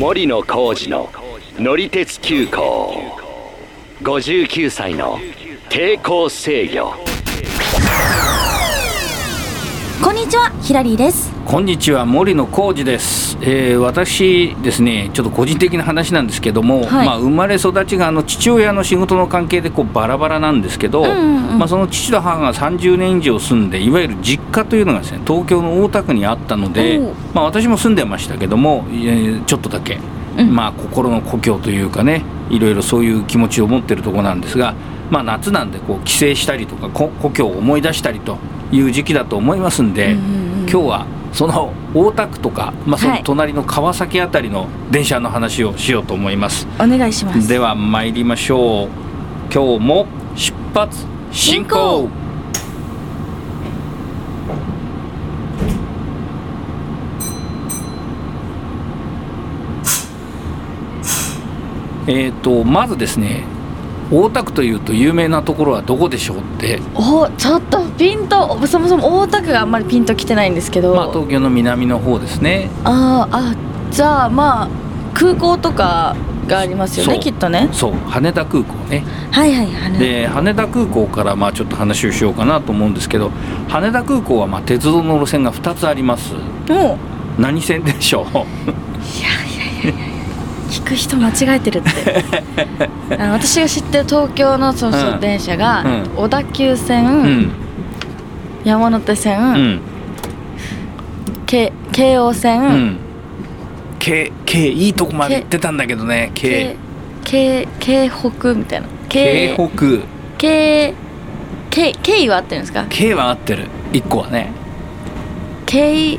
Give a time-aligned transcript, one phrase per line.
[0.00, 1.12] 森野浩二の
[1.58, 3.18] 乗り鉄急行。
[4.00, 5.18] 59歳の
[5.68, 6.94] 抵抗制御。
[10.02, 11.30] こんにちはヒラリーです。
[11.44, 17.06] こんにちは森野浩二です、えー私ですねちょっと個人的な話なんですけども、はい。
[17.06, 21.58] まあ、生まれ育ちがあの父親の仕事の関係でこうバラバラなんですけど、んうんうん。
[21.58, 26.98] まあ、その父と母が30年以上住んでいわゆる実家というのがですね東京の大田区にあったので
[27.34, 29.98] まあ、私も住んでましたけども、えーちょっとだけ、
[30.38, 30.54] うん。
[30.54, 34.74] まあ、心の故郷というかねいろいろそういう気持ちを持ってるところなんですが、
[35.10, 38.38] まあ、夏なんでこう帰省したりとかこ故郷を思い出したりと
[38.72, 43.18] いう時期だと思いますんで、今日はその大田区とか、まあ、そはい。
[43.18, 47.48] の隣の川崎あたりの電車の話をしようと思います、お願いします。
[47.48, 48.88] では参りましょう。
[49.52, 50.06] 今日も
[50.36, 52.08] 出発進行。
[52.08, 52.20] 進
[62.06, 63.44] えー、とまずですね
[64.10, 72.70] 大田区というと有名なところはどこでしょうって、おちょっとピンとそもそも大田区があんまりピンときてないんですけど、まあ、東京の南の方ですね。
[72.84, 73.54] あーあ
[73.90, 74.68] じゃあまあ
[75.14, 76.16] 空港とか
[76.46, 77.68] がありますよねきっとね。
[77.72, 77.92] そう。
[77.92, 79.04] 羽田空港ね。
[79.30, 83.30] はいはい羽で羽田空港からまあちょっと話をしようかなと思うんですけど
[83.68, 86.34] 羽田空港はまあ鉄道の路線が2つあります。
[86.68, 86.98] も
[87.38, 88.24] う何線でしょう？
[88.24, 89.59] いやいや
[90.70, 91.88] 聞く人間違えてるって。
[93.18, 96.10] あの私が知ってる東京のそうそう、うん電車が、うん。
[96.16, 97.50] 小田急線、うん。
[98.64, 99.80] 山手線、うん。
[101.46, 102.96] 京京王線、うん。
[103.98, 106.30] 京京いいとこまで行ってたんだけどね。
[106.34, 106.76] 京
[107.24, 108.86] 京京北みたいな。
[109.08, 109.98] 京北。
[110.38, 110.94] 京
[111.70, 112.84] 京京は合ってるんですか？
[112.88, 113.66] 京は合ってる。
[113.92, 114.52] 1個はね。
[115.66, 116.18] 京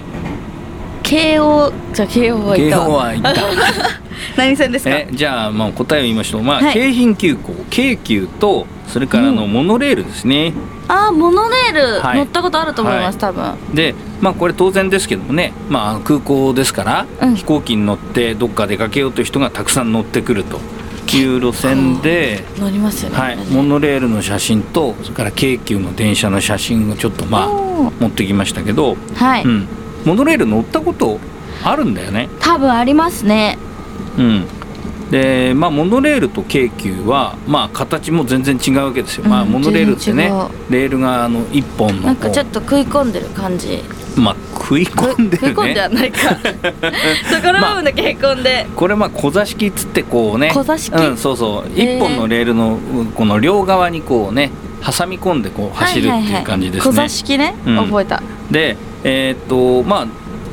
[1.04, 3.42] 京王じゃあ京王は行っ京たは行った。
[4.38, 4.92] 何線ですか？
[4.92, 6.44] えじゃあまあ答えを言いましょう。
[6.44, 6.74] まあ、はい。
[6.74, 10.54] 京浜急行京急とそれからあのうモノレールですね、
[10.88, 12.18] あーモノレール、はい。
[12.18, 13.54] 乗ったことあると思います、多分。
[13.74, 17.36] でまあこれ当然ですけどもね、まあ、空港ですから、うん。
[17.36, 20.60] 飛行機に乗ってどっか出かけようという人がたくさん乗ってくると。
[21.14, 27.50] いう路線で、乗りますよね、はい、モノレールの写真とそれから京急の電車の写真をちょっとまあ
[28.00, 29.68] 持ってきましたけど、はい、うん、
[30.06, 31.20] モノレール乗ったこと
[31.64, 32.30] あるんだよね。
[32.40, 33.58] 多分ありますね。
[34.18, 34.48] うん。
[35.12, 39.50] でまあ、モノレールと京急は、まあ、形も全然違うわけですよ、まあ、うん。
[39.50, 40.32] モノレールってね
[40.70, 43.84] レールがあの1本のなんかちょっと食い込んでる感じ。
[44.16, 46.30] まあ、食い込んでる食い込んではねないか。
[47.30, 50.52] そこの部分だけへこんで、これまあ小座敷っつってこうね。
[50.54, 50.96] 小座敷。
[50.96, 51.80] うん、そうそう。
[51.80, 51.98] へー。
[51.98, 54.50] 1本のレールのうんこの両側にこうね
[54.82, 56.92] 挟み込んでこう走るっていう感じですね。
[56.92, 60.08] 小座敷ね、うん覚えたでえーっとまあ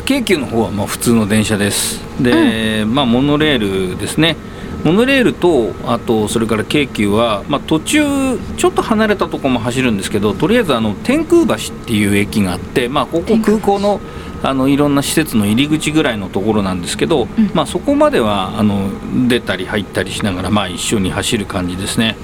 [0.05, 2.01] 京急の方はまあ普通の電車です。
[2.21, 4.37] で、まあモノレールですね。
[4.85, 14.01] モノレールとあとそれから京急は、まあ、途中ちょっと離れたところも走るんですけどとりあえずあの天空橋っていう駅があって、まあ、ここ空港の
[14.41, 17.51] あのいろんな施設の入り口ぐらいのところなんですけど、うん。
[17.55, 18.89] まあ、そこまではあの
[19.29, 22.17] 出たり入ったりしながら、まあ、一緒に走る感じですね。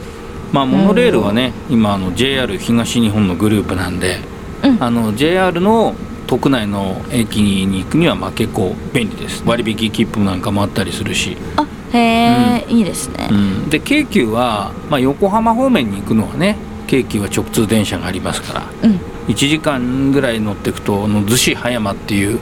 [0.53, 4.21] まあ、モノレールはね今あの JR 東日本のグループなんで、
[4.63, 4.81] うん。
[4.81, 9.43] あの JR の国内の駅に行くにはまあ結構便利です。
[9.47, 18.67] 割引切符なんかもあったりするし、あへえ、いいですね、うん、で京急は、まあ、横浜方面に行くのはね京急は直通電車がありますから。
[18.83, 19.01] うん。
[19.29, 22.39] 1時間ぐらい乗っていくとあの逗子葉山っていう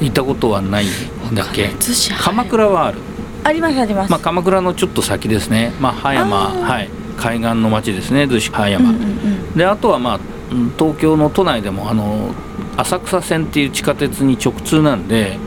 [0.00, 1.70] 行ったことはないんだっけ。
[2.18, 2.98] 鎌倉はある、
[3.44, 6.36] ありますあります、まあ、鎌倉のちょっと先ですね、まあ、葉山。
[6.36, 7.02] はい。
[7.22, 10.31] 海岸の町ですね逗子葉山、うんうんうんであとはまあうん
[10.78, 12.34] 東京の都内でもあの
[12.76, 15.38] 浅草線っていう地下鉄に直通なんで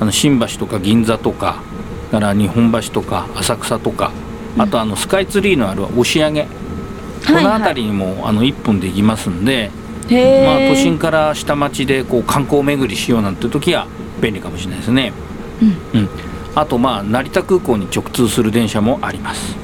[0.00, 1.62] あの新橋とか銀座とか
[2.12, 4.12] だから日本橋とか浅草とか
[4.58, 6.46] あとあのスカイツリーのある押上。
[7.26, 9.70] この辺りにもあの1本で行きますんで、
[10.10, 13.88] まあ、都心から下町でこう観光巡りしようなんて時は
[14.20, 15.12] 便利かもしれないですね。
[15.92, 16.00] うん。
[16.00, 16.08] うん、
[16.54, 19.56] あとまあ成田空港に直通する電車もあります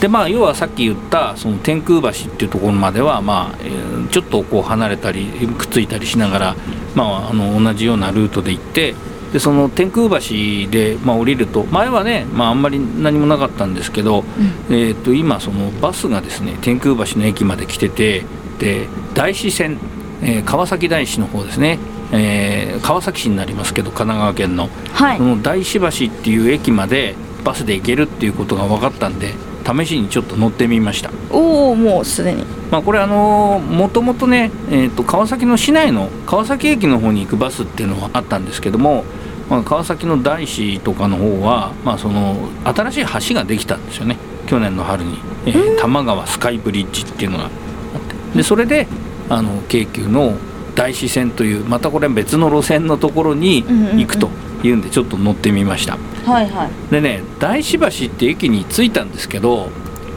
[0.00, 5.26] でまあ要はさっき言ったその天空橋っていうところまではまあ、えーちょっとこう離れたり
[5.56, 6.56] くっついたりしながら、
[6.96, 8.94] まあ、あの同じようなルートで行って
[9.32, 14.24] でその天空橋で、まあ、降りると前はね、まあ、あんまり何もなかったんですけど、
[14.68, 18.24] えー、と今そのバスがですね天空橋の駅まで来てて
[18.58, 19.78] で大師線、
[20.22, 21.78] えー川崎大師の方ですね、
[22.12, 24.68] えー川崎市になりますけど神奈川県の。
[24.92, 25.18] はい。
[25.18, 27.14] その大師橋っていう駅まで
[27.44, 29.34] バスで行けるっていうことが分かったんで
[29.74, 32.44] 試しにちょっと乗ってみました、おおもうすでに。
[32.70, 39.04] まあ、これあのもともとね、えー、と川崎の市内の川崎駅の方に行くバスっていうのはあったんですけども
[39.50, 44.16] まあ、川崎の大師とかの方は、まあ、その新しい橋ができたんですよね。
[44.46, 48.38] 去年の春に、えー、多摩川スカイブリッジっていうのがあって。
[48.38, 48.86] でそれで
[49.28, 50.34] あの京急の
[50.76, 56.70] 大師線というまたこれ別の路線のところに行くというんでちょっと乗ってみました、はいはい。
[56.90, 59.70] でね大師橋って駅に着いたんですけど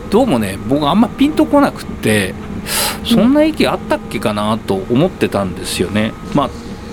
[0.09, 2.33] どうもね僕あんまピンとこなくって
[3.03, 6.13] そんな駅あったっけかなと思ってたんですよね。
[6.33, 6.49] まあ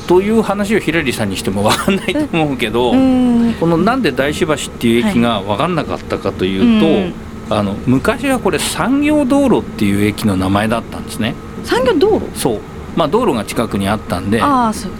[0.08, 3.54] という話をひらりさんにしても分かんないと思うけど、うん。
[3.60, 7.12] このなんで大師橋っていう駅が分かんなかったかという
[7.48, 11.36] と、あの昔はこれ産業道路っていう駅の名前だったんですね。
[11.62, 12.26] 産業道路？
[12.36, 12.60] そう
[12.96, 14.40] まあ道路が近くにあったんで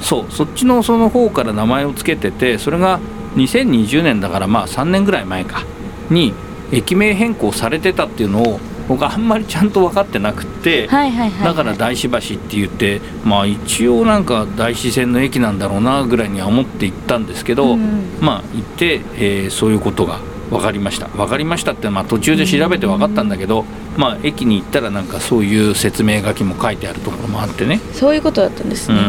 [0.01, 0.33] そう。
[0.33, 3.01] そっちのその方から名前を付けててそれが
[3.37, 5.65] 2020年だからまあ3年ぐらい前か
[6.11, 6.35] に
[6.73, 10.89] 駅名変更されてたっていうのを僕あんまりちゃんと分かってなくって、
[11.45, 18.19] だから大師橋って言ってまあ一応なんか大師線の駅なんだろうなぐらいには思って行ったんですけど、うん。
[18.21, 20.19] まあ行って、えーそういうことが
[20.51, 21.07] 分かりました。
[21.07, 23.65] 分かりましたってまあ途中で調べて分かったんだけど、
[23.97, 29.01] まあ駅に行ったらなんかそういう説明書きも書いてあるところもあってね、そういうことだったんですうね、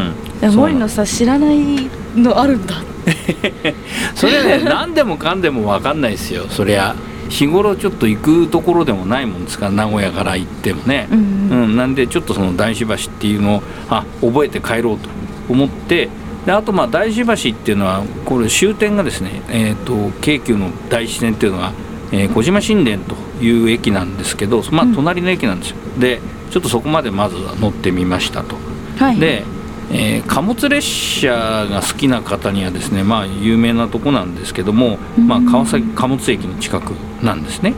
[0.48, 2.76] う森野さん知らないのあるんだ。
[4.16, 6.46] それね 何でもかんでも分かんないですよ。
[6.50, 6.96] そりゃ
[7.30, 15.10] 日頃ちょっと行くところでもないもんですから名古屋から行ってもね、うんうんうん、なんでちょっとその大師橋っていうのをあ覚えて帰ろうと
[15.48, 16.10] 思って
[16.46, 21.72] であとまあ大師橋っていうのはこれ終点がですね、えー、と京急の大師線っていうのが、
[22.12, 26.22] えー小島新田という駅なんですけど、まあ、隣の駅なんですよ、で
[26.52, 28.56] ちょっとそこまでまずは乗ってみましたと。
[28.98, 29.20] はい。
[29.20, 29.44] で、
[29.92, 31.30] えー貨物列車
[31.70, 36.92] が好きな方にはですねまあ有名なとこなんですけども、まあ、川崎貨物駅の近く
[37.22, 37.74] なんですね。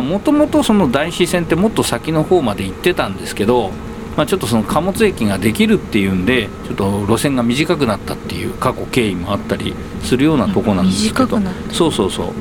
[0.00, 3.70] もともとその大師線ってもっと先の方まで行ってたんですけど、
[4.16, 11.38] まあ、ちょっとその貨物駅ができるっていうんでちょっと路線が短くなったっていう過去経緯もあったりするようなとこなんですけど。
[11.70, 12.32] そうそうそ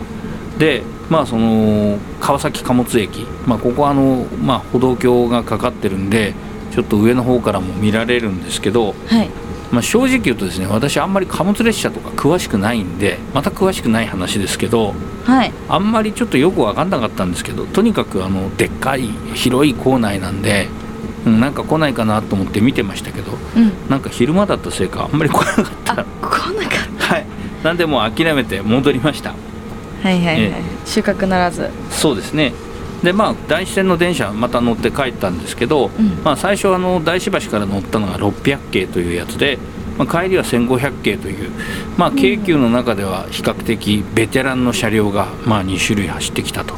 [0.58, 0.60] う。
[0.60, 0.84] で
[1.14, 6.34] まあその川崎貨物駅、まあ、ここはあの、まあ、歩道橋がかかってるんで
[6.72, 9.30] ちょっと上の方からも見られるんですけど、はい。
[9.72, 14.94] まあ、正直言うとですね私あんまり貨物列車とか詳しくないんでまた詳しくない話ですけど
[15.24, 15.54] はい。
[15.68, 20.68] あんまりちょっとよく分かんなかったんですけどとにかくあのでっかい広い構内なんで、
[21.26, 23.90] うん、なんか来ないかなと思って見てましたけどうん。
[23.90, 26.02] なんか昼間だったせいかあんまり来なかった。
[26.02, 27.26] あ来なかっはい。
[27.64, 29.53] なんでもう諦めて戻りましたた
[30.04, 30.54] はいはいはい、え
[30.86, 31.70] 収穫ならず。
[31.90, 32.54] そうですね。
[33.04, 36.22] でまあ大師線の電車また乗って帰ったんですけど、うん。
[36.24, 39.58] まあ、最初あの大師橋から乗ったのが600系というやつで、
[39.98, 41.52] まあ、帰りは1500系という、
[41.98, 46.76] まあ、京急の中では比較的ベテランの車両がまあ2種類走ってきたと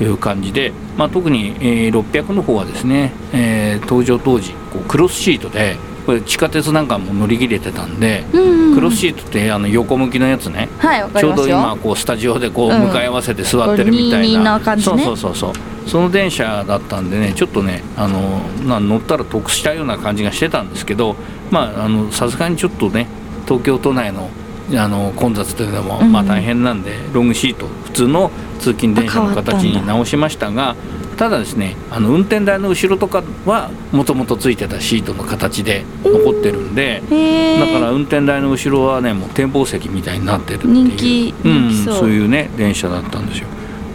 [0.00, 15.52] いう感じで、まあ、特に、えー600の方はですね、えー登場当時こうクロスシートでこれ地下鉄なんかも乗り切れてたんで、うんクロスシートってあの横向きのやつね、はいちょうど今こうスタジオでこううん向かい合わせて座ってるみたいこう22な、そうそうそうそう。
[15.86, 21.16] その電車だったんでねちょっとねあのな乗ったら得したような感じがしてたんですけど
[21.50, 23.08] まああのさすがにちょっとね
[23.46, 24.30] 東京都内の
[24.74, 26.12] あの混雑というのも、うん。
[26.12, 30.76] まあ大変なんでロングシート普通の通勤電車の形に直しましたが
[31.22, 37.00] ただですねあの運転台の後ろとかはもともとついてたシートの形で残ってるんで。
[37.00, 41.94] だから運転台の後ろはねもう展望席みたいになってるっていう人気うん、そう。
[41.94, 43.46] そういうね電車だったんですよ。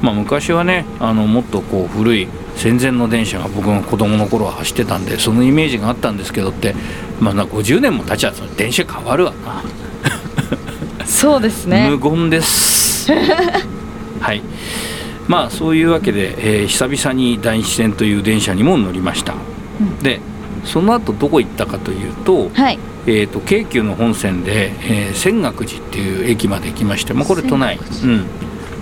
[0.01, 6.75] まあ昔はねあのもっとこう古い戦前の電車が僕の子供の頃は走ってたんでそのイメージがあったんですけどって
[7.19, 9.63] まあな50年も経っちゃうと電車変わるわな、
[11.05, 11.89] そうですね。
[11.89, 13.11] 無言です。
[14.21, 14.41] はい
[15.27, 19.99] まあそういうわけで、えー久々に大師線という電車にも乗りました、ん。
[20.01, 20.19] で
[20.63, 22.79] その後どこ行ったかというと、はい。
[23.05, 28.25] えー、と京急の本線で、えー泉岳寺っていう駅まで行きまして、まあ、これ都内、うん、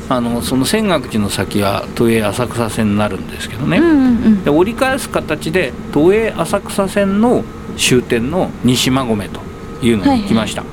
[0.10, 4.44] あのその泉岳寺の先は都営浅草線になるんですけどね、うんうんうん。
[4.44, 7.44] で折り返す形で都営浅草線の
[7.78, 9.42] 終点の西馬込と
[9.86, 10.64] いうのに行きました、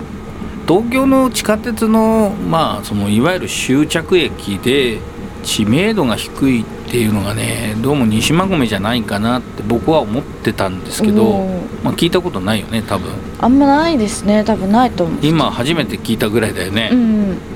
[0.68, 5.00] 東京の地下鉄の,、まあそのいわゆる終着駅で
[5.42, 11.46] 知名度が低いっていうのがねどうも西馬込じゃないかなって僕は思ってたんですけど、
[11.82, 13.10] まあ、聞いたことないよね多分。
[13.38, 15.18] あんまないですね多分ないと思う。
[15.22, 16.90] 今初めて聞いたぐらいだよね。
[16.92, 16.98] う、ん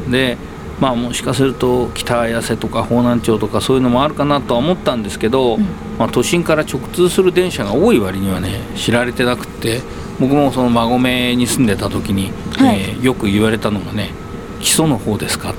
[0.04, 0.10] うん。
[0.10, 0.36] で
[0.80, 5.62] まあもしかすると北綾瀬とか方南町とかそういうのもあるかなとは思ったんですけど、うん。
[5.98, 9.80] まあ、都心から直通する電車が多い割にはね知られてなくって
[10.20, 12.80] 僕もその馬込に住んでた時に、はい。
[12.80, 14.10] えーよく言われたのがね
[14.60, 15.54] 「基礎の方ですか?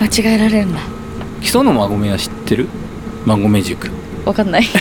[0.00, 0.80] 間違えられるんだ」
[1.40, 2.68] 基礎の馬込は知ってる？
[3.24, 3.90] 馬込塾。
[4.24, 4.64] わかんない。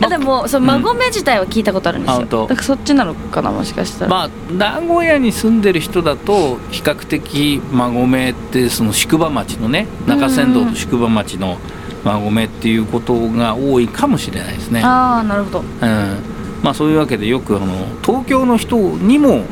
[0.00, 2.42] あでもその馬込自体は聞いたことあるんですよ、あ本当。
[2.48, 11.58] だからそっちなのかなもしかしたら、まあ名古屋に住んでる人だと比較的馬込ってその宿場町のね中山道と宿場町の
[12.04, 14.82] 馬込っていうことが多いかもしれないですね。
[14.82, 15.60] ああなるほど。
[15.60, 16.16] うん。
[16.62, 17.66] まあ、そういうわけでよくあの
[18.04, 19.42] 東京の人にも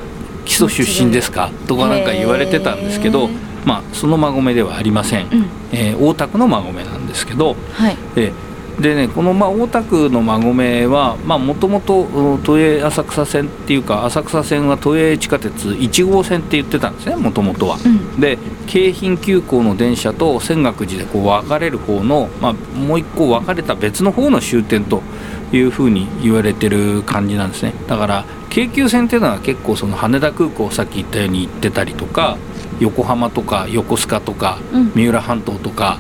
[0.45, 1.51] 基礎出身ですか？
[1.69, 3.29] とかなんか言われてたんですけど
[3.65, 5.47] まあ、その馬込ではありません、うん。
[5.73, 7.97] えー大田区の馬込なんですけど、はい。
[8.17, 8.33] えー
[8.81, 17.77] でねこのまあ大田区の馬込はもともと都営浅草線っていうか浅草線は都営地下鉄1号線って言ってたんですねもともとは。
[17.85, 18.21] うん。
[18.21, 25.03] で京浜急行の電車と泉岳寺でこう分かれる方の、まあ、もう一個分かれた別の方の終点と
[25.53, 27.75] いうふうに言われてる感じなんですね。
[27.87, 32.39] だから京急線っていうのは結構その羽田空港さっき言ったように行ってたりとか
[32.83, 34.93] 横浜とか横須賀とかうん。
[34.95, 35.99] 三浦半島とか、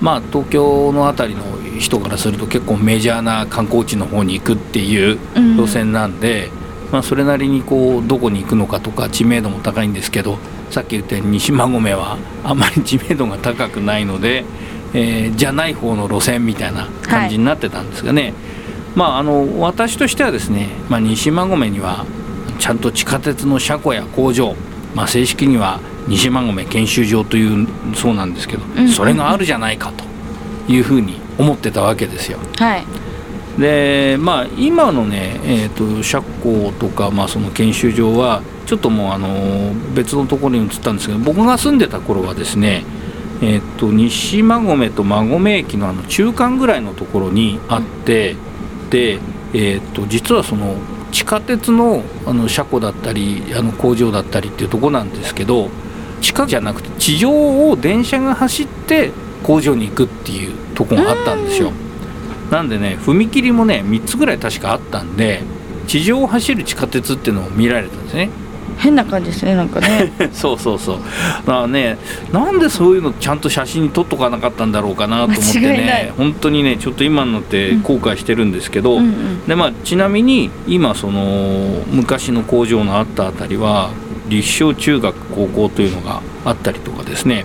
[0.00, 1.44] まあ東京の辺りの
[1.78, 5.56] 人からすると結構メジャーな観光地の方に行くっていううん。
[5.56, 6.50] 路線なんで、
[6.92, 10.38] まあ、それなりにこうどこに行くのかとか知名度も高いんですけど
[10.70, 14.44] さっき言ったように西馬込はあまり 知名度が高くないので、
[14.94, 18.32] えーじゃない方の路線みたいな感じになってたんですがね、
[18.94, 22.06] まああの私としてはですね、まあ、西馬込には
[22.58, 24.54] ちゃんと地下鉄の車庫や工場、
[24.94, 32.38] まあ、正式には西馬込研修場というそうなんですけど、うんそれがあるじゃないかというふうに思ってたわけですよ。
[32.56, 32.84] はい
[33.58, 42.84] でまあ今のね、えー、と車庫とか、まあ、その研修場はちょっともうあの別のところに移ったんですけど僕が住んでた頃はですね、
[43.42, 48.36] えー、と西馬込と馬込駅のあの中間ぐらいのところにあって、
[48.90, 49.14] で、
[49.54, 50.76] えー、と実はその
[51.10, 55.68] 地下鉄のあの車庫だったりあの工場だったりっていうところなんですけど
[56.20, 57.30] 地下じゃなくて地上
[57.70, 61.72] を電車が走って工場に行くっていうところがあったんですよ。
[62.50, 65.42] なんでね踏切もね3つぐらい確かあったんで
[65.86, 68.30] 地上を走る地下鉄っていうのを見られたんですね。
[68.78, 70.12] 変な感じですねなんかね。
[70.32, 70.98] そうそうそう。
[71.46, 71.98] だからね
[72.32, 79.46] なんでそういうのちゃんと写真に撮っとかなかったんだろうかなと思ってね本当にねちょっと今になって後悔してるんですけど、うんうん。
[79.46, 83.90] でまあ、ちなみに今その昔の工場のあったあたりは
[84.28, 87.44] 立正中学高校というのがあったりとかですね。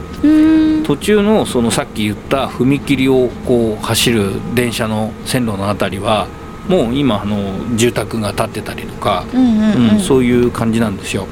[0.85, 6.27] 途中のそのさっき言った踏切をこう走る電車の線路のあたりは
[6.67, 9.39] もう今あの住宅が建ってたりとか、う
[9.95, 11.27] んそういう感じなんですよ、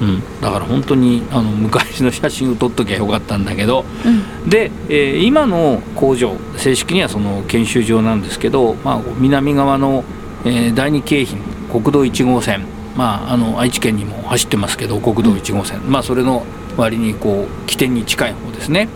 [0.00, 4.48] うん、だから本当にあの昔の写真を撮っときゃよかったんだけどうん。
[4.48, 10.04] で、えー今の工場正式にはその研修場なんですけど、まあ、南側の、
[10.44, 16.44] えー第二京浜国道1号線まあ、あの愛知県にも走ってますけど国道1号線、まあ、それの
[16.76, 18.88] 割にこう起点に近い方ですね。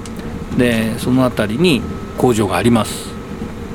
[0.56, 1.82] でその辺りに
[2.18, 3.08] 工場があります。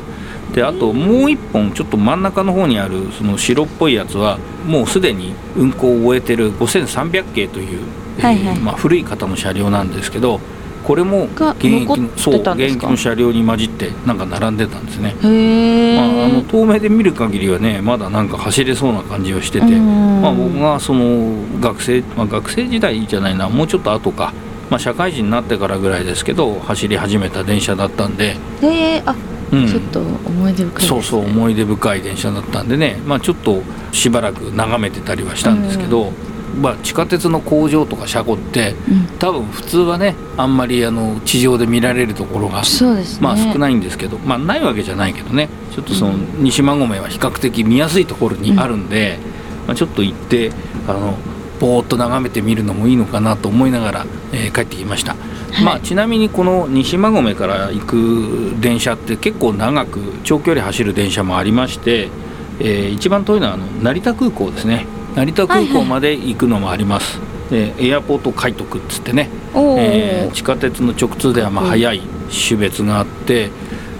[0.54, 7.80] であともう1本ちょっと真ん中の方にあるその白っぽいやつはもうすでに運行を終えてる5300系という、
[8.18, 8.58] えーはいはい。
[8.58, 10.40] まあ、古い型の車両なんですけど
[10.84, 20.22] これもが現役のそう現役の車両に混じってなんか並んでたんですね、まあ、あの遠目で見る限りはねまだなんか走れそうな感じをしてて、うん。
[20.22, 24.32] まあ、僕がその学生、まあ、学生時代じゃないなもうちょっと後か、
[24.68, 36.12] まあ、社会人になってからぐらいですけど走り始めた電車だったんで、へえあ、うんちょっと思い出深いね、そうそう思い出深い電車だったんでね、まあ、ちょっとしばらく眺めてたりはしたんですけど、
[36.60, 39.18] まあ、地下鉄の工場とか車庫ってうん。
[39.18, 43.04] 多分普通はねあんまりあの地上で見られるところがね。
[43.20, 45.48] まあ少ないんですけど、まあないわけじゃないけどね。
[45.72, 49.18] ちょっとその西馬込は比較的見やすいところにあるんで、
[49.66, 50.50] まあ、ちょっと行って
[50.88, 51.16] あの
[51.60, 55.14] ぼーっと眺めてみるのもいいのかなと思いながら、えー帰ってきました、
[55.52, 55.64] はい。
[55.64, 62.08] まあ、ちなみにこの西馬込から行く電車って結構長く長距離走る電車もありまして、
[62.60, 64.86] えー一番遠いのはあの成田空港ですね。
[65.16, 67.18] 成田空港まで行くのもあります、
[67.50, 69.28] でエアポート快特っつってね。
[69.54, 73.50] えー地下鉄の直通ではまあ速い種別があって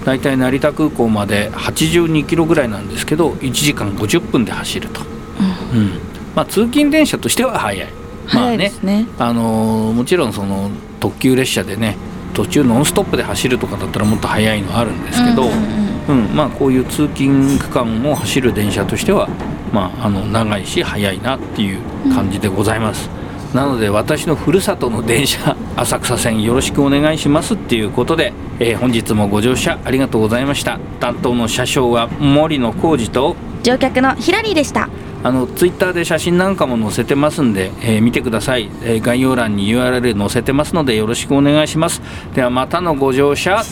[0.04, 5.90] だいたい成田空港まで82キロぐらいなんですけど1時間50分で走ると、うん。
[6.36, 7.88] まあ、通勤電車としては早い。
[8.26, 9.06] まあ早いですね。
[9.18, 11.96] あのーもちろんその特急列車でね
[12.34, 16.34] 途中ノンストップで走るとかだったらもっと速いのあるんですけど、うんうんうん。
[16.34, 19.28] まあ、こういう通勤区間を走る電車としては、
[19.72, 21.80] まあ、あの長いし速いなっていう
[22.12, 23.08] 感じでございます、
[23.54, 30.78] なので私のふるさとの電車 浅草線よろしくお願いしますっていうことで、えー本日もご乗車ありがとうございました。
[31.00, 34.88] 担当の車掌は森野浩二と乗客のヒラリーでした。
[35.22, 42.00] あのツイッターで写真なんかも載せてますんで、えー見てください、えー概要欄に URL 載せてますのでよろしくお願いします。
[42.34, 43.62] ではまたのご乗車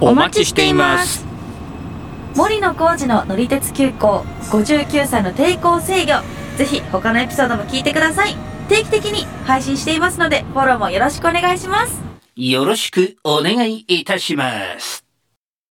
[0.00, 1.24] お待ちしています。
[2.36, 6.12] 森野浩二の乗り鉄急行59歳の抵抗制御
[6.58, 8.36] ぜひ他のエピソードも聞いてください
[8.68, 12.02] 定期的に配信していますのでフォローもよろしくお願いします。
[12.36, 15.03] よろしくお願いいたします。